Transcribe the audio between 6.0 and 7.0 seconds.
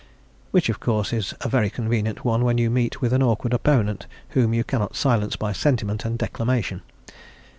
and declamation.